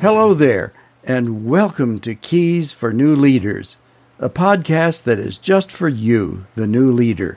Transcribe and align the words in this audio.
Hello 0.00 0.32
there, 0.32 0.72
and 1.04 1.44
welcome 1.44 1.98
to 2.00 2.14
Keys 2.14 2.72
for 2.72 2.90
New 2.90 3.14
Leaders, 3.14 3.76
a 4.18 4.30
podcast 4.30 5.02
that 5.02 5.18
is 5.18 5.36
just 5.36 5.70
for 5.70 5.90
you, 5.90 6.46
the 6.54 6.66
new 6.66 6.90
leader. 6.90 7.36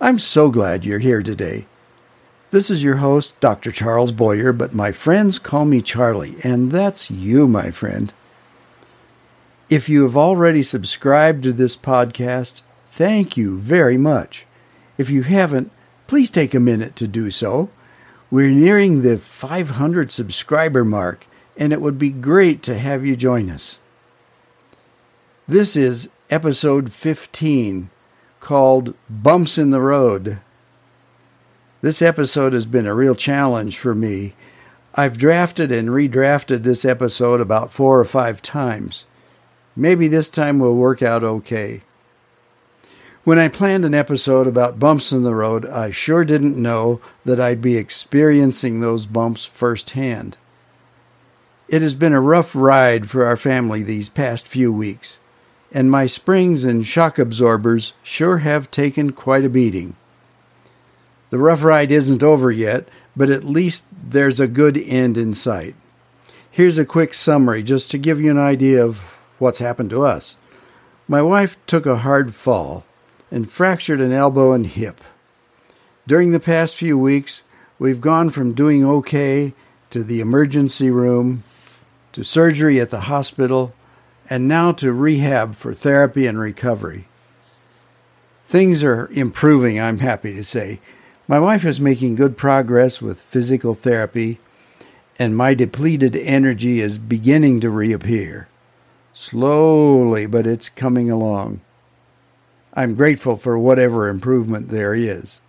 I'm 0.00 0.18
so 0.18 0.50
glad 0.50 0.84
you're 0.84 0.98
here 0.98 1.22
today. 1.22 1.66
This 2.50 2.70
is 2.70 2.82
your 2.82 2.96
host, 2.96 3.38
Dr. 3.38 3.70
Charles 3.70 4.10
Boyer, 4.10 4.52
but 4.52 4.74
my 4.74 4.90
friends 4.90 5.38
call 5.38 5.64
me 5.64 5.80
Charlie, 5.80 6.34
and 6.42 6.72
that's 6.72 7.08
you, 7.08 7.46
my 7.46 7.70
friend. 7.70 8.12
If 9.70 9.88
you 9.88 10.02
have 10.02 10.16
already 10.16 10.64
subscribed 10.64 11.44
to 11.44 11.52
this 11.52 11.76
podcast, 11.76 12.62
thank 12.88 13.36
you 13.36 13.58
very 13.58 13.96
much. 13.96 14.44
If 14.98 15.08
you 15.08 15.22
haven't, 15.22 15.70
please 16.08 16.30
take 16.30 16.52
a 16.52 16.58
minute 16.58 16.96
to 16.96 17.06
do 17.06 17.30
so. 17.30 17.70
We're 18.28 18.50
nearing 18.50 19.02
the 19.02 19.18
500 19.18 20.10
subscriber 20.10 20.84
mark, 20.84 21.28
and 21.56 21.72
it 21.72 21.80
would 21.80 21.98
be 21.98 22.10
great 22.10 22.62
to 22.64 22.78
have 22.78 23.04
you 23.04 23.16
join 23.16 23.50
us. 23.50 23.78
This 25.48 25.76
is 25.76 26.08
episode 26.28 26.92
15 26.92 27.90
called 28.40 28.94
Bumps 29.08 29.58
in 29.58 29.70
the 29.70 29.80
Road. 29.80 30.40
This 31.80 32.02
episode 32.02 32.52
has 32.52 32.66
been 32.66 32.86
a 32.86 32.94
real 32.94 33.14
challenge 33.14 33.78
for 33.78 33.94
me. 33.94 34.34
I've 34.94 35.18
drafted 35.18 35.70
and 35.70 35.88
redrafted 35.88 36.62
this 36.62 36.84
episode 36.84 37.40
about 37.40 37.70
four 37.70 38.00
or 38.00 38.04
five 38.04 38.42
times. 38.42 39.04
Maybe 39.76 40.08
this 40.08 40.28
time 40.28 40.58
will 40.58 40.74
work 40.74 41.02
out 41.02 41.22
okay. 41.22 41.82
When 43.24 43.38
I 43.38 43.48
planned 43.48 43.84
an 43.84 43.94
episode 43.94 44.46
about 44.46 44.78
bumps 44.78 45.12
in 45.12 45.22
the 45.22 45.34
road, 45.34 45.66
I 45.66 45.90
sure 45.90 46.24
didn't 46.24 46.56
know 46.56 47.00
that 47.24 47.40
I'd 47.40 47.60
be 47.60 47.76
experiencing 47.76 48.80
those 48.80 49.04
bumps 49.04 49.44
firsthand. 49.44 50.36
It 51.68 51.82
has 51.82 51.94
been 51.94 52.12
a 52.12 52.20
rough 52.20 52.54
ride 52.54 53.10
for 53.10 53.24
our 53.24 53.36
family 53.36 53.82
these 53.82 54.08
past 54.08 54.46
few 54.46 54.72
weeks, 54.72 55.18
and 55.72 55.90
my 55.90 56.06
springs 56.06 56.62
and 56.62 56.86
shock 56.86 57.18
absorbers 57.18 57.92
sure 58.04 58.38
have 58.38 58.70
taken 58.70 59.10
quite 59.10 59.44
a 59.44 59.48
beating. 59.48 59.96
The 61.30 61.38
rough 61.38 61.64
ride 61.64 61.90
isn't 61.90 62.22
over 62.22 62.52
yet, 62.52 62.88
but 63.16 63.30
at 63.30 63.42
least 63.42 63.86
there's 63.90 64.38
a 64.38 64.46
good 64.46 64.78
end 64.78 65.18
in 65.18 65.34
sight. 65.34 65.74
Here's 66.48 66.78
a 66.78 66.84
quick 66.84 67.12
summary 67.12 67.64
just 67.64 67.90
to 67.90 67.98
give 67.98 68.20
you 68.20 68.30
an 68.30 68.38
idea 68.38 68.84
of 68.84 68.98
what's 69.40 69.58
happened 69.58 69.90
to 69.90 70.04
us. 70.04 70.36
My 71.08 71.20
wife 71.20 71.56
took 71.66 71.84
a 71.84 71.98
hard 71.98 72.32
fall 72.32 72.84
and 73.28 73.50
fractured 73.50 74.00
an 74.00 74.12
elbow 74.12 74.52
and 74.52 74.68
hip. 74.68 75.00
During 76.06 76.30
the 76.30 76.38
past 76.38 76.76
few 76.76 76.96
weeks, 76.96 77.42
we've 77.80 78.00
gone 78.00 78.30
from 78.30 78.54
doing 78.54 78.86
okay 78.86 79.52
to 79.90 80.04
the 80.04 80.20
emergency 80.20 80.90
room 80.90 81.42
to 82.16 82.24
surgery 82.24 82.80
at 82.80 82.88
the 82.88 83.00
hospital, 83.00 83.74
and 84.30 84.48
now 84.48 84.72
to 84.72 84.90
rehab 84.90 85.54
for 85.54 85.74
therapy 85.74 86.26
and 86.26 86.40
recovery. 86.40 87.06
Things 88.48 88.82
are 88.82 89.10
improving, 89.12 89.78
I'm 89.78 89.98
happy 89.98 90.32
to 90.32 90.42
say. 90.42 90.80
My 91.28 91.38
wife 91.38 91.62
is 91.66 91.78
making 91.78 92.14
good 92.14 92.38
progress 92.38 93.02
with 93.02 93.20
physical 93.20 93.74
therapy, 93.74 94.38
and 95.18 95.36
my 95.36 95.52
depleted 95.52 96.16
energy 96.16 96.80
is 96.80 96.96
beginning 96.96 97.60
to 97.60 97.68
reappear. 97.68 98.48
Slowly, 99.12 100.24
but 100.24 100.46
it's 100.46 100.70
coming 100.70 101.10
along. 101.10 101.60
I'm 102.72 102.94
grateful 102.94 103.36
for 103.36 103.58
whatever 103.58 104.08
improvement 104.08 104.70
there 104.70 104.94
is. 104.94 105.42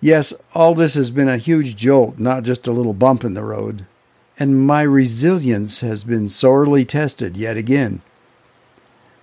Yes, 0.00 0.32
all 0.54 0.74
this 0.74 0.94
has 0.94 1.10
been 1.10 1.28
a 1.28 1.36
huge 1.36 1.76
jolt, 1.76 2.18
not 2.18 2.42
just 2.42 2.66
a 2.66 2.72
little 2.72 2.94
bump 2.94 3.22
in 3.22 3.34
the 3.34 3.44
road 3.44 3.84
and 4.38 4.66
my 4.66 4.82
resilience 4.82 5.80
has 5.80 6.04
been 6.04 6.28
sorely 6.28 6.84
tested 6.84 7.36
yet 7.36 7.56
again. 7.56 8.02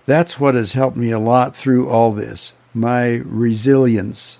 That's 0.06 0.40
what 0.40 0.54
has 0.54 0.72
helped 0.72 0.96
me 0.96 1.10
a 1.10 1.18
lot 1.18 1.54
through 1.54 1.88
all 1.88 2.12
this 2.12 2.52
my 2.74 3.16
resilience. 3.26 4.38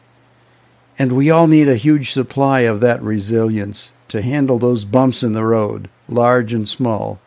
And 0.98 1.12
we 1.12 1.30
all 1.30 1.46
need 1.46 1.68
a 1.68 1.76
huge 1.76 2.12
supply 2.12 2.60
of 2.60 2.80
that 2.80 3.02
resilience 3.02 3.92
to 4.08 4.22
handle 4.22 4.58
those 4.58 4.84
bumps 4.84 5.22
in 5.22 5.32
the 5.32 5.44
road, 5.44 5.90
large 6.08 6.52
and 6.52 6.68
small. 6.68 7.20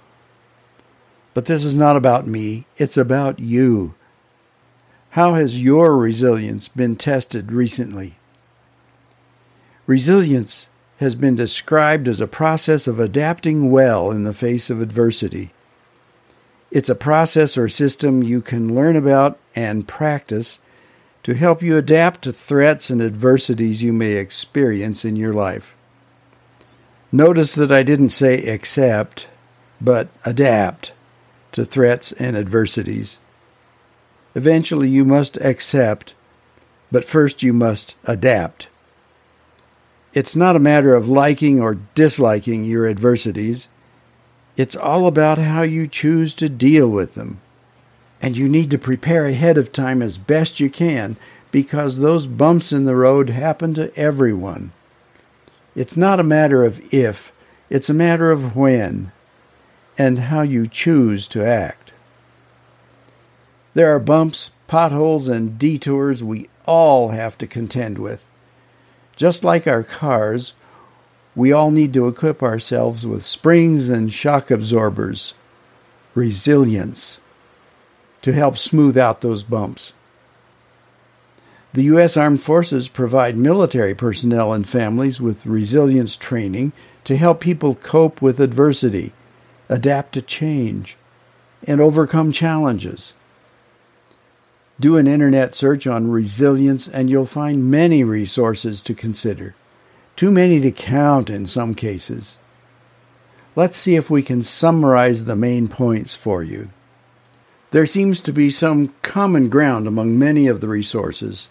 But 1.35 1.45
this 1.45 1.63
is 1.63 1.77
not 1.77 1.95
about 1.95 2.27
me, 2.27 2.65
it's 2.77 2.97
about 2.97 3.39
you. 3.39 3.93
How 5.11 5.35
has 5.35 5.61
your 5.61 5.95
resilience 5.95 6.67
been 6.67 6.95
tested 6.95 7.51
recently? 7.51 8.17
Resilience 9.87 10.69
has 10.97 11.15
been 11.15 11.35
described 11.35 12.07
as 12.07 12.21
a 12.21 12.27
process 12.27 12.87
of 12.87 12.99
adapting 12.99 13.69
well 13.71 14.11
in 14.11 14.23
the 14.23 14.33
face 14.33 14.69
of 14.69 14.81
adversity. 14.81 15.51
It's 16.71 16.89
a 16.89 16.95
process 16.95 17.57
or 17.57 17.69
system 17.69 18.23
you 18.23 18.41
can 18.41 18.73
learn 18.73 18.95
about 18.95 19.37
and 19.55 19.87
practice 19.87 20.59
to 21.23 21.33
help 21.33 21.61
you 21.61 21.77
adapt 21.77 22.21
to 22.23 22.33
threats 22.33 22.89
and 22.89 23.01
adversities 23.01 23.81
you 23.81 23.91
may 23.91 24.13
experience 24.13 25.03
in 25.03 25.15
your 25.15 25.33
life. 25.33 25.75
Notice 27.11 27.55
that 27.55 27.71
I 27.71 27.83
didn't 27.83 28.09
say 28.09 28.45
accept, 28.45 29.27
but 29.81 30.09
adapt 30.23 30.91
to 31.53 31.65
threats 31.65 32.11
and 32.13 32.35
adversities. 32.37 33.19
Eventually, 34.35 34.89
you 34.89 35.05
must 35.05 35.37
accept, 35.37 36.13
but 36.91 37.05
first 37.05 37.41
you 37.41 37.53
must 37.53 37.95
adapt. 38.03 38.67
It's 40.15 40.33
not 40.33 40.55
a 40.55 40.59
matter 40.59 40.95
of 40.95 41.09
liking 41.09 41.59
or 41.59 41.77
disliking 41.93 42.63
your 42.63 42.87
adversities. 42.87 43.67
It's 44.55 44.75
all 44.75 45.07
about 45.07 45.37
how 45.37 45.63
you 45.63 45.87
choose 45.87 46.33
to 46.35 46.47
deal 46.47 46.87
with 46.87 47.15
them. 47.15 47.41
And 48.21 48.37
you 48.37 48.47
need 48.47 48.71
to 48.71 48.77
prepare 48.77 49.25
ahead 49.25 49.57
of 49.57 49.73
time 49.73 50.01
as 50.01 50.17
best 50.17 50.61
you 50.61 50.69
can 50.69 51.17
because 51.51 51.99
those 51.99 52.27
bumps 52.27 52.71
in 52.71 52.85
the 52.85 52.95
road 52.95 53.29
happen 53.29 53.73
to 53.73 53.93
everyone. 53.97 54.71
It's 55.75 55.97
not 55.97 56.21
a 56.21 56.23
matter 56.23 56.63
of 56.63 56.81
if, 56.93 57.33
it's 57.69 57.89
a 57.89 57.93
matter 57.93 58.31
of 58.31 58.55
when 58.55 59.11
and 59.97 60.19
how 60.19 60.43
you 60.43 60.65
choose 60.65 61.27
to 61.27 61.45
act. 61.45 61.91
There 63.73 63.93
are 63.93 63.99
bumps, 63.99 64.51
potholes, 64.67 65.27
and 65.27 65.59
detours 65.59 66.23
we 66.23 66.47
all 66.65 67.09
have 67.09 67.37
to 67.39 67.47
contend 67.47 67.97
with. 67.97 68.25
Just 69.15 69.43
like 69.43 69.67
our 69.67 69.83
cars, 69.83 70.53
we 71.35 71.51
all 71.51 71.71
need 71.71 71.93
to 71.93 72.07
equip 72.07 72.41
ourselves 72.41 73.05
with 73.05 73.25
springs 73.25 73.89
and 73.89 74.13
shock 74.13 74.51
absorbers, 74.51 75.33
resilience, 76.13 77.19
to 78.21 78.33
help 78.33 78.57
smooth 78.57 78.97
out 78.97 79.21
those 79.21 79.43
bumps. 79.43 79.93
The 81.73 81.83
U.S. 81.83 82.15
Armed 82.15 82.41
Forces 82.41 82.87
provide 82.87 83.35
military 83.35 83.93
personnel 83.93 84.53
and 84.53 84.67
families 84.67 85.19
with 85.19 85.45
resilience 85.45 86.15
training 86.15 86.71
to 87.03 87.17
help 87.17 87.41
people 87.41 87.75
cope 87.75 88.21
with 88.21 88.39
adversity, 88.39 89.11
adapt 89.67 90.13
to 90.13 90.21
change, 90.21 90.95
and 91.65 91.81
overcome 91.81 92.31
challenges. 92.31 93.13
Do 94.79 94.97
an 94.97 95.07
internet 95.07 95.55
search 95.55 95.87
on 95.87 96.11
resilience 96.11 96.87
and 96.87 97.09
you'll 97.09 97.25
find 97.25 97.71
many 97.71 98.03
resources 98.03 98.81
to 98.83 98.93
consider. 98.93 99.55
Too 100.15 100.31
many 100.31 100.59
to 100.61 100.71
count 100.71 101.29
in 101.29 101.45
some 101.45 101.75
cases. 101.75 102.37
Let's 103.55 103.77
see 103.77 103.95
if 103.95 104.09
we 104.09 104.21
can 104.21 104.43
summarize 104.43 105.25
the 105.25 105.35
main 105.35 105.67
points 105.69 106.15
for 106.15 106.43
you. 106.43 106.69
There 107.71 107.85
seems 107.85 108.19
to 108.21 108.33
be 108.33 108.49
some 108.49 108.93
common 109.01 109.49
ground 109.49 109.87
among 109.87 110.19
many 110.19 110.47
of 110.47 110.61
the 110.61 110.67
resources 110.67 111.47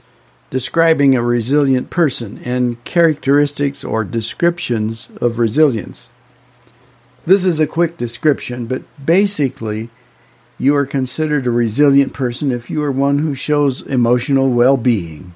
describing 0.55 1.17
a 1.17 1.23
resilient 1.23 1.91
person 1.91 2.39
and 2.45 2.83
characteristics 2.85 3.83
or 3.83 4.05
descriptions 4.05 5.09
of 5.21 5.39
resilience. 5.39 6.09
This 7.27 7.45
is 7.45 7.59
a 7.59 7.67
quick 7.67 7.97
description, 7.97 8.67
but 8.67 8.83
basically, 9.05 9.91
you 10.65 10.75
are 10.75 10.87
considered 10.87 11.47
a 11.47 11.51
resilient 11.51 12.15
person 12.15 12.51
if 12.51 12.71
you 12.71 12.83
are 12.83 12.91
one 12.91 13.19
who 13.19 13.35
shows 13.35 13.83
emotional 13.83 14.49
well 14.49 14.79
being. 14.79 15.35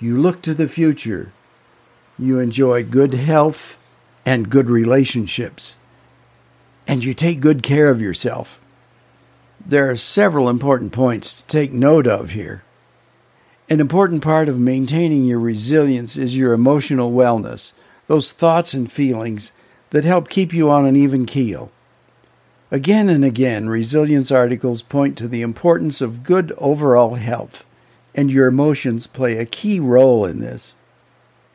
You 0.00 0.20
look 0.20 0.42
to 0.42 0.54
the 0.54 0.66
future. 0.66 1.32
You 2.18 2.40
enjoy 2.40 2.82
good 2.82 3.14
health 3.14 3.78
and 4.26 4.50
good 4.50 4.68
relationships. 4.68 5.76
And 6.84 7.04
you 7.04 7.14
take 7.14 7.40
good 7.40 7.62
care 7.62 7.90
of 7.90 8.02
yourself. 8.02 8.58
There 9.64 9.88
are 9.88 9.94
several 9.94 10.48
important 10.48 10.90
points 10.90 11.32
to 11.42 11.46
take 11.46 11.72
note 11.72 12.08
of 12.08 12.30
here. 12.30 12.64
An 13.68 13.78
important 13.78 14.20
part 14.20 14.48
of 14.48 14.58
maintaining 14.58 15.26
your 15.26 15.38
resilience 15.38 16.16
is 16.16 16.36
your 16.36 16.54
emotional 16.54 17.12
wellness, 17.12 17.72
those 18.08 18.32
thoughts 18.32 18.74
and 18.74 18.90
feelings 18.90 19.52
that 19.90 20.02
help 20.02 20.28
keep 20.28 20.52
you 20.52 20.68
on 20.72 20.86
an 20.86 20.96
even 20.96 21.24
keel. 21.24 21.70
Again 22.72 23.08
and 23.08 23.24
again, 23.24 23.68
resilience 23.68 24.30
articles 24.30 24.80
point 24.80 25.18
to 25.18 25.26
the 25.26 25.42
importance 25.42 26.00
of 26.00 26.22
good 26.22 26.52
overall 26.58 27.16
health, 27.16 27.66
and 28.14 28.30
your 28.30 28.46
emotions 28.46 29.08
play 29.08 29.38
a 29.38 29.44
key 29.44 29.80
role 29.80 30.24
in 30.24 30.40
this. 30.40 30.76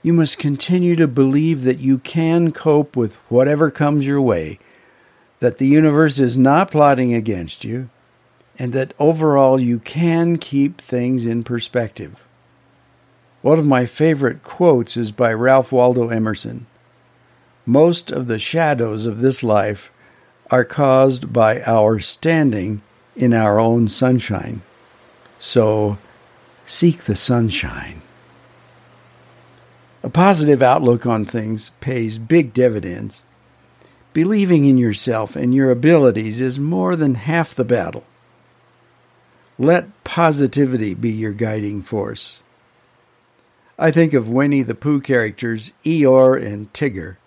You 0.04 0.12
must 0.12 0.38
continue 0.38 0.96
to 0.98 1.08
believe 1.08 1.64
that 1.64 1.80
you 1.80 2.00
can 2.00 2.52
cope 2.52 2.98
with 2.98 3.16
whatever 3.30 3.72
comes 3.72 4.06
your 4.06 4.22
way, 4.22 4.60
that 5.40 5.58
the 5.58 5.68
universe 5.68 6.20
is 6.20 6.38
not 6.38 6.70
plotting 6.70 7.14
against 7.14 7.64
you, 7.64 7.90
and 8.60 8.74
that 8.74 8.94
overall 9.00 9.60
you 9.60 9.80
can 9.80 10.38
keep 10.38 10.82
things 10.82 11.26
in 11.26 11.44
perspective. 11.44 12.26
One 13.42 13.58
of 13.58 13.66
my 13.66 13.86
favorite 13.86 14.44
quotes 14.44 14.98
is 14.98 15.12
by 15.12 15.32
Ralph 15.32 15.72
Waldo 15.72 16.10
Emerson. 16.10 16.68
Most 17.66 18.12
of 18.12 18.28
the 18.28 18.40
shadows 18.40 19.06
of 19.06 19.22
this 19.22 19.44
life 19.44 19.92
are 20.52 20.66
caused 20.66 21.34
by 21.34 21.62
our 21.64 22.00
standing 22.00 22.82
in 23.16 23.34
our 23.34 23.60
own 23.60 23.88
sunshine. 23.88 24.62
So 25.40 25.98
seek 26.66 27.04
the 27.04 27.16
sunshine. 27.16 28.02
A 30.04 30.10
positive 30.10 30.62
outlook 30.62 31.06
on 31.06 31.26
things 31.26 31.72
pays 31.82 32.20
big 32.20 32.54
dividends. 32.54 33.24
Believing 34.14 34.66
in 34.66 34.78
yourself 34.78 35.36
and 35.36 35.54
your 35.54 35.72
abilities 35.72 36.40
is 36.40 36.60
more 36.60 36.96
than 36.96 37.16
half 37.16 37.56
the 37.56 37.66
battle. 37.66 38.04
Let 39.58 40.04
positivity 40.04 40.94
be 40.94 41.12
your 41.12 41.34
guiding 41.34 41.82
force. 41.82 42.40
I 43.80 43.92
think 43.92 44.14
of 44.14 44.30
Winnie 44.30 44.62
the 44.62 44.76
Pooh 44.76 45.02
characters 45.02 45.72
Eeyore 45.84 46.42
and 46.42 46.72
Tigger. 46.72 47.18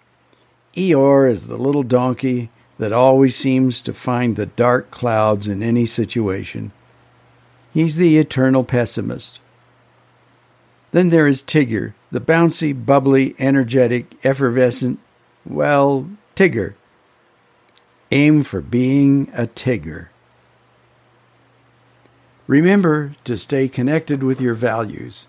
Eeyore 0.74 1.30
is 1.30 1.46
the 1.46 1.56
little 1.56 1.82
donkey 1.82 2.48
that 2.78 2.92
always 2.92 3.34
seems 3.34 3.82
to 3.82 3.92
find 3.92 4.36
the 4.36 4.46
dark 4.46 4.90
clouds 4.90 5.48
in 5.48 5.62
any 5.62 5.84
situation. 5.84 6.72
He's 7.72 7.96
the 7.96 8.18
eternal 8.18 8.64
pessimist. 8.64 9.40
Then 10.92 11.10
there 11.10 11.26
is 11.26 11.42
Tigger, 11.42 11.92
the 12.10 12.20
bouncy, 12.20 12.72
bubbly, 12.72 13.34
energetic, 13.38 14.14
effervescent, 14.24 14.98
well, 15.44 16.08
Tigger. 16.34 16.74
Aim 18.10 18.42
for 18.42 18.60
being 18.60 19.30
a 19.34 19.46
Tigger. 19.46 20.08
Remember 22.46 23.14
to 23.24 23.36
stay 23.36 23.68
connected 23.68 24.22
with 24.22 24.40
your 24.40 24.54
values. 24.54 25.26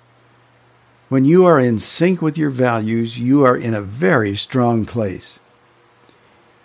When 1.10 1.26
you 1.26 1.44
are 1.46 1.60
in 1.60 1.80
sync 1.80 2.22
with 2.22 2.38
your 2.38 2.52
values, 2.52 3.20
you 3.20 3.44
are 3.44 3.58
in 3.58 3.74
a 3.74 3.82
very 3.82 4.38
strong 4.38 4.86
place. 4.86 5.40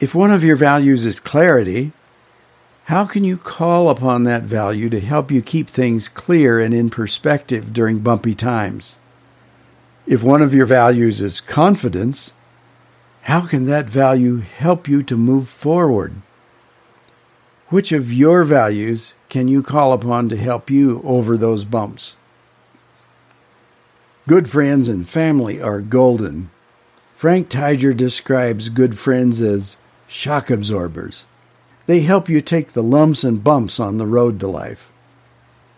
If 0.01 0.15
one 0.15 0.33
of 0.33 0.43
your 0.43 0.57
values 0.57 1.07
is 1.07 1.21
clarity, 1.21 1.93
how 2.87 3.07
can 3.07 3.23
you 3.23 3.37
call 3.37 3.89
upon 3.89 4.25
that 4.25 4.43
value 4.43 4.89
to 4.91 5.01
help 5.01 5.31
you 5.31 5.41
keep 5.41 5.71
things 5.71 6.09
clear 6.09 6.59
and 6.59 6.75
in 6.75 6.91
perspective 6.91 7.73
during 7.73 8.01
bumpy 8.01 8.35
times? 8.35 8.99
If 10.07 10.23
one 10.23 10.43
of 10.43 10.53
your 10.53 10.67
values 10.67 11.21
is 11.21 11.41
confidence, 11.41 12.33
how 13.23 13.47
can 13.47 13.67
that 13.67 13.89
value 13.89 14.41
help 14.41 14.89
you 14.89 15.03
to 15.05 15.17
move 15.17 15.49
forward? 15.49 16.21
Which 17.69 17.93
of 17.93 18.13
your 18.13 18.43
values 18.43 19.15
can 19.29 19.49
you 19.49 19.63
call 19.63 19.93
upon 19.93 20.29
to 20.29 20.37
help 20.37 20.71
you 20.71 21.01
over 21.05 21.37
those 21.37 21.65
bumps? 21.65 22.17
Good 24.27 24.51
friends 24.51 24.89
and 24.89 25.09
family 25.09 25.63
are 25.63 25.81
golden. 25.81 26.51
Frank 27.15 27.49
Tyger 27.49 27.97
describes 27.97 28.69
good 28.69 28.99
friends 28.99 29.41
as 29.41 29.79
shock 30.07 30.51
absorbers. 30.51 31.25
They 31.87 32.01
help 32.01 32.29
you 32.29 32.41
take 32.41 32.73
the 32.73 32.83
lumps 32.83 33.25
and 33.25 33.45
bumps 33.45 33.79
on 33.79 33.99
the 33.99 34.07
road 34.07 34.41
to 34.41 34.47
life. 34.47 34.91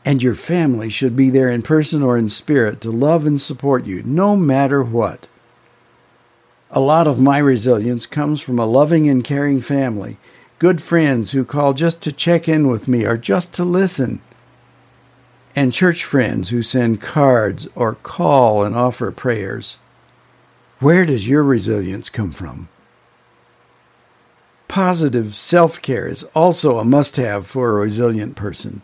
And 0.05 0.23
your 0.23 0.35
family 0.35 0.89
should 0.89 1.17
be 1.17 1.31
there 1.31 1.51
in 1.51 1.63
person 1.63 2.03
or 2.03 2.17
in 2.17 2.29
spirit 2.29 2.81
to 2.83 2.91
love 2.91 3.27
and 3.27 3.41
support 3.41 3.87
you, 3.87 4.03
no 4.05 4.37
matter 4.37 4.83
what. 4.83 5.27
A 6.71 6.81
lot 6.81 7.07
of 7.07 7.21
my 7.21 7.39
resilience 7.39 8.07
comes 8.07 8.41
from 8.41 8.59
a 8.59 8.67
loving 8.67 9.09
and 9.09 9.25
caring 9.25 9.61
family 9.61 10.19
good 10.59 10.83
friends 10.83 11.33
who 11.33 11.45
call 11.45 11.73
just 11.73 12.01
to 12.03 12.13
check 12.13 12.49
in 12.49 12.67
with 12.67 12.89
me 12.89 13.05
or 13.05 13.17
just 13.17 13.53
to 13.55 13.65
listen, 13.65 14.21
and 15.55 15.73
church 15.73 16.05
friends 16.05 16.49
who 16.49 16.63
send 16.63 17.01
cards 17.01 17.69
or 17.75 17.95
call 17.95 18.65
and 18.65 18.75
offer 18.75 19.11
prayers. 19.11 19.77
Where 20.79 21.05
does 21.05 21.29
your 21.29 21.43
resilience 21.43 22.11
come 22.11 22.31
from? 22.31 22.69
Positive 24.69 25.37
self 25.37 25.81
care 25.81 26.07
is 26.07 26.25
also 26.35 26.79
a 26.79 26.85
must 26.85 27.17
have 27.17 27.47
for 27.47 27.71
a 27.71 27.83
resilient 27.83 28.37
person. 28.37 28.83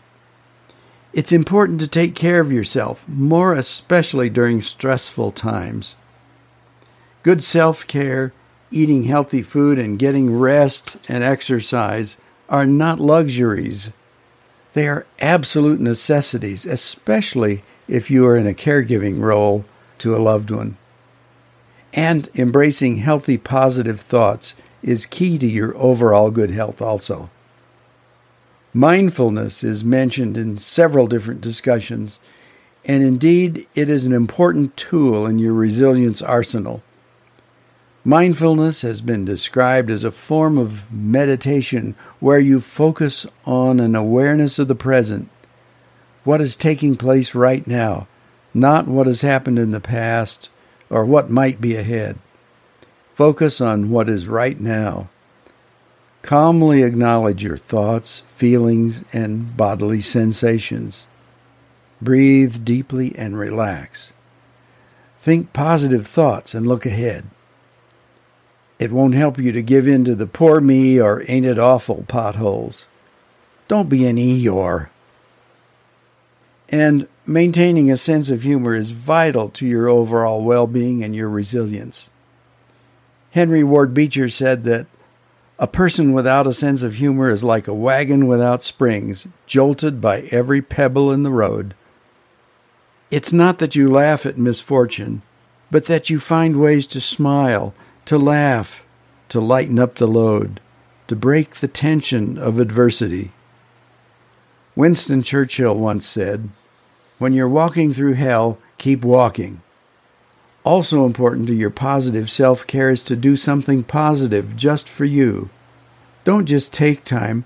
It's 1.13 1.31
important 1.31 1.79
to 1.81 1.87
take 1.87 2.15
care 2.15 2.39
of 2.39 2.51
yourself, 2.51 3.03
more 3.07 3.53
especially 3.53 4.29
during 4.29 4.61
stressful 4.61 5.31
times. 5.33 5.95
Good 7.21 7.43
self 7.43 7.85
care 7.85 8.33
eating 8.71 9.03
healthy 9.03 9.43
food 9.43 9.77
and 9.77 9.99
getting 9.99 10.37
rest 10.37 10.97
and 11.07 11.23
exercise 11.23 12.17
are 12.49 12.65
not 12.65 12.99
luxuries. 12.99 13.91
They 14.73 14.87
are 14.87 15.05
absolute 15.19 15.79
necessities, 15.79 16.65
especially 16.65 17.63
if 17.87 18.09
you 18.09 18.25
are 18.25 18.35
in 18.35 18.47
a 18.47 18.53
caregiving 18.53 19.21
role 19.21 19.65
to 19.99 20.15
a 20.15 20.17
loved 20.17 20.49
one. 20.49 20.77
And 21.93 22.27
embracing 22.33 22.97
healthy, 22.97 23.37
positive 23.37 24.01
thoughts 24.01 24.55
is 24.83 25.05
key 25.05 25.37
to 25.37 25.47
your 25.47 25.75
overall 25.77 26.29
good 26.29 26.51
health, 26.51 26.81
also. 26.81 27.29
Mindfulness 28.73 29.63
is 29.63 29.83
mentioned 29.83 30.37
in 30.37 30.57
several 30.57 31.07
different 31.07 31.41
discussions, 31.41 32.19
and 32.85 33.03
indeed, 33.03 33.67
it 33.75 33.89
is 33.89 34.05
an 34.05 34.13
important 34.13 34.75
tool 34.75 35.25
in 35.25 35.39
your 35.39 35.53
resilience 35.53 36.21
arsenal. 36.21 36.83
Mindfulness 38.03 38.81
has 38.81 38.99
been 38.99 39.23
described 39.23 39.89
as 39.89 40.03
a 40.03 40.11
form 40.11 40.57
of 40.57 40.91
meditation 40.91 41.95
where 42.19 42.39
you 42.39 42.59
focus 42.59 43.25
on 43.45 43.79
an 43.79 43.95
awareness 43.95 44.59
of 44.59 44.67
the 44.67 44.75
present, 44.75 45.29
what 46.25 46.41
is 46.41 46.57
taking 46.57 46.97
place 46.97 47.33
right 47.33 47.65
now, 47.65 48.07
not 48.53 48.87
what 48.87 49.07
has 49.07 49.21
happened 49.21 49.57
in 49.57 49.71
the 49.71 49.79
past 49.79 50.49
or 50.89 51.05
what 51.05 51.29
might 51.29 51.61
be 51.61 51.75
ahead. 51.75 52.19
Focus 53.13 53.61
on 53.61 53.91
what 53.91 54.09
is 54.09 54.27
right 54.27 54.59
now. 54.59 55.09
Calmly 56.23 56.81
acknowledge 56.81 57.43
your 57.43 57.57
thoughts, 57.57 58.23
feelings, 58.35 59.03
and 59.13 59.55
bodily 59.55 60.01
sensations. 60.01 61.05
Breathe 62.01 62.65
deeply 62.65 63.15
and 63.15 63.37
relax. 63.37 64.13
Think 65.21 65.53
positive 65.53 66.07
thoughts 66.07 66.55
and 66.55 66.65
look 66.65 66.85
ahead. 66.85 67.25
It 68.79 68.91
won't 68.91 69.13
help 69.13 69.37
you 69.37 69.51
to 69.51 69.61
give 69.61 69.87
in 69.87 70.03
to 70.05 70.15
the 70.15 70.25
poor 70.25 70.59
me 70.59 70.99
or 70.99 71.23
ain't 71.27 71.45
it 71.45 71.59
awful 71.59 72.05
potholes. 72.07 72.87
Don't 73.67 73.89
be 73.89 74.07
an 74.07 74.17
Eeyore. 74.17 74.89
And 76.67 77.07
maintaining 77.27 77.91
a 77.91 77.97
sense 77.97 78.29
of 78.29 78.41
humor 78.41 78.73
is 78.73 78.91
vital 78.91 79.49
to 79.49 79.67
your 79.67 79.87
overall 79.87 80.43
well 80.43 80.65
being 80.65 81.03
and 81.03 81.15
your 81.15 81.29
resilience. 81.29 82.09
Henry 83.33 83.63
Ward 83.63 83.95
Beecher 83.95 84.29
said 84.29 84.63
that 84.65 84.85
a 85.57 85.65
person 85.65 86.13
without 86.13 86.45
a 86.45 86.53
sense 86.53 86.83
of 86.83 86.93
humor 86.93 87.31
is 87.31 87.43
like 87.43 87.67
a 87.67 87.73
wagon 87.73 88.27
without 88.27 88.61
springs, 88.61 89.25
jolted 89.47 89.99
by 89.99 90.21
every 90.29 90.61
pebble 90.61 91.11
in 91.11 91.23
the 91.23 91.31
road. 91.31 91.73
It's 93.09 93.33
not 93.33 93.57
that 93.57 93.75
you 93.75 93.89
laugh 93.89 94.27
at 94.27 94.37
misfortune, 94.37 95.23
but 95.71 95.85
that 95.85 96.11
you 96.11 96.19
find 96.19 96.59
ways 96.59 96.85
to 96.87 97.01
smile 97.01 97.73
to 98.05 98.19
laugh, 98.19 98.83
to 99.29 99.39
lighten 99.39 99.79
up 99.79 99.95
the 99.95 100.05
load, 100.05 100.59
to 101.07 101.15
break 101.15 101.55
the 101.55 101.67
tension 101.67 102.37
of 102.37 102.59
adversity. 102.59 103.31
Winston 104.75 105.23
Churchill 105.23 105.75
once 105.75 106.05
said, 106.05 106.49
When 107.17 107.33
you're 107.33 107.49
walking 107.49 107.95
through 107.95 108.13
hell, 108.13 108.59
keep 108.77 109.03
walking. 109.03 109.62
Also 110.63 111.05
important 111.05 111.47
to 111.47 111.53
your 111.53 111.69
positive 111.69 112.31
self 112.31 112.65
care 112.65 112.89
is 112.89 113.03
to 113.03 113.15
do 113.15 113.35
something 113.35 113.83
positive 113.83 114.55
just 114.55 114.87
for 114.87 115.05
you. 115.05 115.49
Don't 116.23 116.45
just 116.45 116.73
take 116.73 117.03
time, 117.03 117.43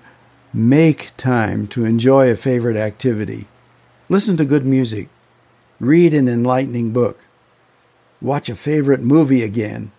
make 0.54 1.12
time 1.18 1.68
to 1.68 1.84
enjoy 1.86 2.30
a 2.30 2.36
favorite 2.36 2.78
activity. 2.78 3.48
Listen 4.08 4.38
to 4.38 4.46
good 4.46 4.66
music. 4.66 5.10
Read 5.80 6.14
an 6.14 6.28
enlightening 6.28 6.92
book. 6.92 7.20
Watch 8.22 8.50
a 8.50 8.56
favorite 8.56 9.02
movie 9.02 9.44
again. 9.44 9.92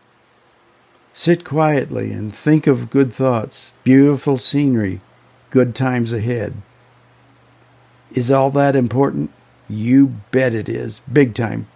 Sit 1.13 1.45
quietly 1.45 2.13
and 2.13 2.35
think 2.35 2.67
of 2.69 2.91
good 2.91 3.13
thoughts, 3.13 3.73
beautiful 3.83 4.37
scenery, 4.37 5.01
good 5.51 5.75
times 5.75 6.13
ahead. 6.13 6.55
Is 8.13 8.31
all 8.31 8.51
that 8.53 8.77
important? 8.77 9.33
You 9.69 10.15
bet 10.31 10.55
it 10.55 10.69
is, 10.69 11.01
big 11.13 11.35
time. 11.35 11.67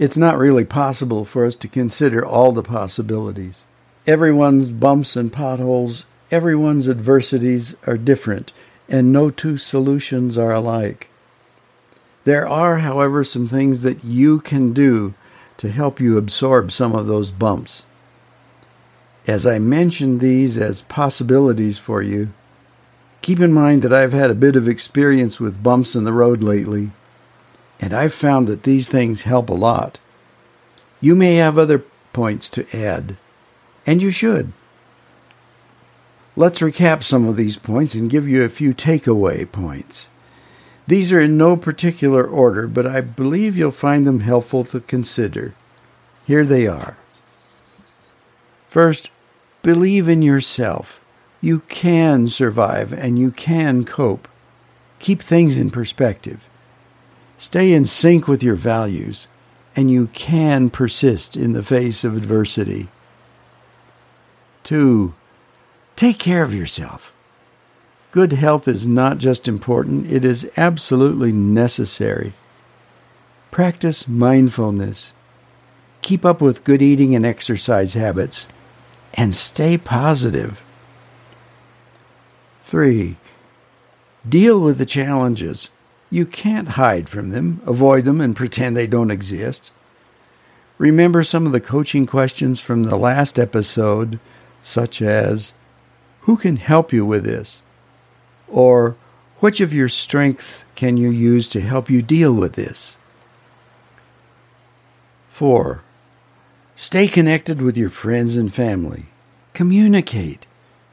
It's 0.00 0.16
not 0.16 0.38
really 0.38 0.64
possible 0.64 1.26
for 1.26 1.44
us 1.44 1.54
to 1.56 1.68
consider 1.68 2.24
all 2.24 2.52
the 2.52 2.62
possibilities. 2.62 3.66
Everyone's 4.06 4.70
bumps 4.70 5.14
and 5.14 5.30
potholes, 5.30 6.06
everyone's 6.30 6.88
adversities 6.88 7.74
are 7.86 7.98
different, 7.98 8.50
and 8.88 9.12
no 9.12 9.28
two 9.30 9.58
solutions 9.58 10.38
are 10.38 10.54
alike. 10.54 11.10
There 12.24 12.48
are, 12.48 12.78
however, 12.78 13.24
some 13.24 13.46
things 13.46 13.82
that 13.82 14.02
you 14.02 14.40
can 14.40 14.72
do 14.72 15.12
to 15.58 15.70
help 15.70 16.00
you 16.00 16.16
absorb 16.16 16.72
some 16.72 16.94
of 16.94 17.06
those 17.06 17.30
bumps. 17.30 17.84
As 19.26 19.46
I 19.46 19.58
mention 19.58 20.16
these 20.16 20.56
as 20.56 20.80
possibilities 20.80 21.78
for 21.78 22.00
you, 22.00 22.32
keep 23.20 23.38
in 23.38 23.52
mind 23.52 23.82
that 23.82 23.92
I've 23.92 24.14
had 24.14 24.30
a 24.30 24.34
bit 24.34 24.56
of 24.56 24.66
experience 24.66 25.38
with 25.38 25.62
bumps 25.62 25.94
in 25.94 26.04
the 26.04 26.12
road 26.14 26.42
lately, 26.42 26.92
and 27.80 27.94
I've 27.94 28.14
found 28.14 28.46
that 28.46 28.64
these 28.64 28.88
things 28.88 29.22
help 29.22 29.48
a 29.48 29.54
lot. 29.54 29.98
You 31.00 31.16
may 31.16 31.36
have 31.36 31.58
other 31.58 31.84
points 32.12 32.50
to 32.50 32.76
add, 32.76 33.16
and 33.86 34.02
you 34.02 34.10
should. 34.10 34.52
Let's 36.36 36.60
recap 36.60 37.02
some 37.02 37.26
of 37.26 37.36
these 37.36 37.56
points 37.56 37.94
and 37.94 38.10
give 38.10 38.28
you 38.28 38.42
a 38.42 38.48
few 38.48 38.72
takeaway 38.72 39.50
points. 39.50 40.10
These 40.86 41.12
are 41.12 41.20
in 41.20 41.36
no 41.36 41.56
particular 41.56 42.24
order, 42.26 42.66
but 42.66 42.86
I 42.86 43.00
believe 43.00 43.56
you'll 43.56 43.70
find 43.70 44.06
them 44.06 44.20
helpful 44.20 44.64
to 44.64 44.80
consider. 44.80 45.54
Here 46.26 46.44
they 46.44 46.66
are. 46.66 46.96
First, 48.68 49.10
believe 49.62 50.08
in 50.08 50.22
yourself. 50.22 51.00
You 51.40 51.60
can 51.68 52.28
survive 52.28 52.92
and 52.92 53.18
you 53.18 53.30
can 53.30 53.84
cope. 53.84 54.28
Keep 54.98 55.22
things 55.22 55.56
in 55.56 55.70
perspective. 55.70 56.49
Stay 57.40 57.72
in 57.72 57.86
sync 57.86 58.28
with 58.28 58.42
your 58.42 58.54
values, 58.54 59.26
and 59.74 59.90
you 59.90 60.08
can 60.08 60.68
persist 60.68 61.38
in 61.38 61.54
the 61.54 61.62
face 61.62 62.04
of 62.04 62.14
adversity. 62.14 62.88
Two, 64.62 65.14
take 65.96 66.18
care 66.18 66.42
of 66.42 66.52
yourself. 66.52 67.14
Good 68.10 68.34
health 68.34 68.68
is 68.68 68.86
not 68.86 69.16
just 69.16 69.48
important, 69.48 70.12
it 70.12 70.22
is 70.22 70.50
absolutely 70.58 71.32
necessary. 71.32 72.34
Practice 73.50 74.06
mindfulness. 74.06 75.14
Keep 76.02 76.26
up 76.26 76.42
with 76.42 76.62
good 76.62 76.82
eating 76.82 77.14
and 77.14 77.24
exercise 77.24 77.94
habits, 77.94 78.48
and 79.14 79.34
stay 79.34 79.78
positive. 79.78 80.60
3. 82.64 83.16
Deal 84.28 84.60
with 84.60 84.76
the 84.76 84.84
challenges. 84.84 85.70
You 86.10 86.26
can't 86.26 86.70
hide 86.70 87.08
from 87.08 87.30
them, 87.30 87.62
avoid 87.64 88.04
them, 88.04 88.20
and 88.20 88.34
pretend 88.34 88.76
they 88.76 88.88
don't 88.88 89.12
exist. 89.12 89.70
Remember 90.76 91.22
some 91.22 91.46
of 91.46 91.52
the 91.52 91.60
coaching 91.60 92.04
questions 92.04 92.58
from 92.60 92.84
the 92.84 92.96
last 92.96 93.38
episode, 93.38 94.18
such 94.62 95.00
as 95.00 95.54
Who 96.22 96.36
can 96.36 96.56
help 96.56 96.92
you 96.92 97.06
with 97.06 97.24
this? 97.24 97.62
Or 98.48 98.96
which 99.38 99.60
of 99.60 99.72
your 99.72 99.88
strengths 99.88 100.64
can 100.74 100.96
you 100.96 101.10
use 101.10 101.48
to 101.50 101.60
help 101.60 101.88
you 101.88 102.02
deal 102.02 102.34
with 102.34 102.54
this? 102.54 102.98
4. 105.30 105.82
Stay 106.74 107.08
connected 107.08 107.62
with 107.62 107.76
your 107.76 107.88
friends 107.88 108.36
and 108.36 108.52
family. 108.52 109.06
Communicate. 109.54 110.46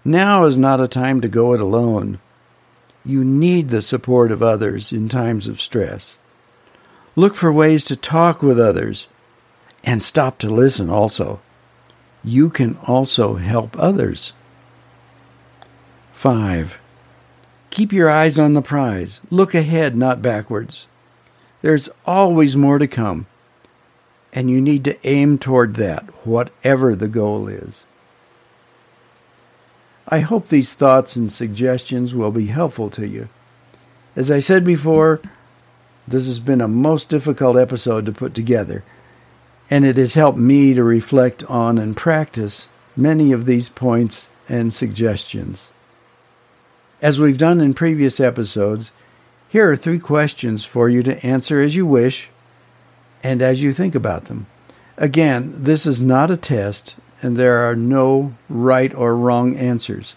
Now 0.05 0.45
is 0.45 0.57
not 0.57 0.79
a 0.79 0.87
time 0.87 1.21
to 1.21 1.27
go 1.27 1.53
it 1.53 1.61
alone. 1.61 2.19
You 3.07 3.23
need 3.23 3.69
the 3.69 3.81
support 3.81 4.33
of 4.33 4.43
others 4.43 4.91
in 4.91 5.07
times 5.07 5.47
of 5.47 5.61
stress. 5.61 6.17
Look 7.15 7.35
for 7.35 7.53
ways 7.53 7.85
to 7.85 7.95
talk 7.95 8.43
with 8.43 8.59
others 8.59 9.07
and 9.81 10.03
stop 10.03 10.37
to 10.39 10.49
listen 10.49 10.89
also. 10.89 11.39
You 12.21 12.49
can 12.49 12.77
also 12.85 13.35
help 13.35 13.79
others. 13.79 14.33
5. 16.11 16.79
Keep 17.69 17.93
your 17.93 18.09
eyes 18.09 18.37
on 18.37 18.55
the 18.55 18.61
prize. 18.61 19.21
Look 19.31 19.55
ahead, 19.55 19.95
not 19.95 20.21
backwards. 20.21 20.87
There's 21.61 21.87
always 22.05 22.57
more 22.57 22.77
to 22.77 22.87
come, 22.87 23.27
and 24.33 24.51
you 24.51 24.59
need 24.59 24.83
to 24.83 25.07
aim 25.07 25.37
toward 25.37 25.75
that, 25.75 26.03
whatever 26.25 26.93
the 26.93 27.07
goal 27.07 27.47
is. 27.47 27.85
I 30.07 30.19
hope 30.19 30.47
these 30.47 30.73
thoughts 30.73 31.15
and 31.15 31.31
suggestions 31.31 32.15
will 32.15 32.31
be 32.31 32.47
helpful 32.47 32.89
to 32.91 33.05
you. 33.05 33.27
As 34.15 34.31
I 34.31 34.39
said 34.39 34.63
before, 34.63 35.19
this 36.07 36.25
has 36.25 36.39
been 36.39 36.61
a 36.61 36.67
most 36.67 37.09
difficult 37.09 37.57
episode 37.57 38.05
to 38.05 38.13
put 38.13 38.33
together, 38.33 38.85
and 39.69 39.85
it 39.85 39.97
has 39.97 40.13
helped 40.13 40.37
me 40.37 40.73
to 40.73 40.83
reflect 40.83 41.43
on 41.45 41.77
and 41.77 41.97
practice 41.97 42.69
many 42.95 43.33
of 43.33 43.45
these 43.45 43.67
points 43.67 44.27
and 44.47 44.73
suggestions. 44.73 45.73
As 47.01 47.19
we've 47.19 47.37
done 47.37 47.59
in 47.59 47.73
previous 47.73 48.19
episodes, 48.21 48.91
here 49.49 49.69
are 49.69 49.75
three 49.75 49.99
questions 49.99 50.63
for 50.63 50.89
you 50.89 51.03
to 51.03 51.23
answer 51.25 51.61
as 51.61 51.75
you 51.75 51.85
wish 51.85 52.29
and 53.21 53.41
as 53.41 53.61
you 53.61 53.73
think 53.73 53.93
about 53.93 54.25
them. 54.25 54.47
Again, 54.97 55.53
this 55.57 55.85
is 55.85 56.01
not 56.01 56.31
a 56.31 56.37
test, 56.37 56.95
and 57.21 57.37
there 57.37 57.67
are 57.67 57.75
no 57.75 58.35
right 58.49 58.93
or 58.93 59.15
wrong 59.15 59.55
answers, 59.57 60.15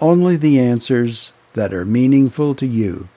only 0.00 0.36
the 0.36 0.58
answers 0.58 1.32
that 1.54 1.72
are 1.72 1.84
meaningful 1.84 2.54
to 2.54 2.66
you. 2.66 3.08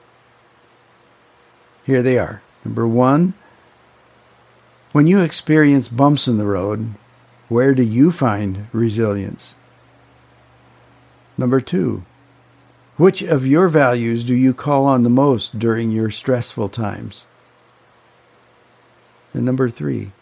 Here 1.84 2.02
they 2.02 2.18
are. 2.18 2.42
Number 2.64 2.86
one, 2.86 3.34
when 4.92 5.06
you 5.06 5.20
experience 5.20 5.88
bumps 5.88 6.28
in 6.28 6.38
the 6.38 6.46
road, 6.46 6.94
where 7.48 7.74
do 7.74 7.82
you 7.82 8.10
find 8.12 8.68
resilience? 8.72 9.54
Number 11.36 11.60
two, 11.60 12.04
which 12.96 13.22
of 13.22 13.46
your 13.46 13.68
values 13.68 14.24
do 14.24 14.34
you 14.34 14.52
call 14.52 14.84
on 14.84 15.02
the 15.02 15.08
most 15.08 15.58
during 15.58 15.92
your 15.92 16.10
stressful 16.10 16.68
times? 16.68 17.26
And 19.32 19.44
number 19.44 19.70
three, 19.70 20.12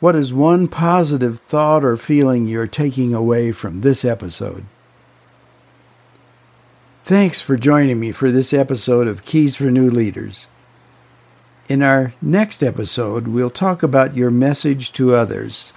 what 0.00 0.14
is 0.14 0.32
one 0.32 0.68
positive 0.68 1.40
thought 1.40 1.84
or 1.84 1.96
feeling 1.96 2.46
you're 2.46 2.66
taking 2.66 3.12
away 3.12 3.50
from 3.50 3.80
this 3.80 4.04
episode? 4.04 4.64
Thanks 7.04 7.40
for 7.40 7.56
joining 7.56 7.98
me 7.98 8.12
for 8.12 8.30
this 8.30 8.52
episode 8.52 9.08
of 9.08 9.24
Keys 9.24 9.56
for 9.56 9.70
New 9.70 9.90
Leaders. 9.90 10.46
In 11.68 11.82
our 11.82 12.14
next 12.22 12.62
episode, 12.62 13.28
we'll 13.28 13.50
talk 13.50 13.82
about 13.82 14.16
your 14.16 14.30
message 14.30 14.92
to 14.92 15.14
others. 15.14 15.72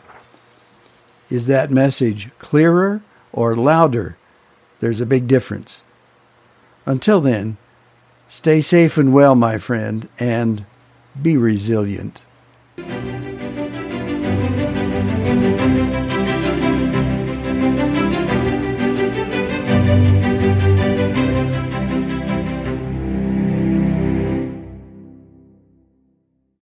Is 1.30 1.48
that 1.48 1.72
message 1.72 2.30
clearer 2.38 3.02
or 3.32 3.56
louder? 3.56 4.18
There's 4.82 5.02
a 5.02 5.06
big 5.06 5.28
difference. 5.28 5.84
Until 6.86 7.22
then, 7.22 7.58
stay 8.28 8.62
safe 8.62 8.98
and 8.98 9.14
well, 9.14 9.36
my 9.36 9.58
friend, 9.58 10.10
and 10.20 10.66
be 11.20 11.38
resilient. 11.38 12.22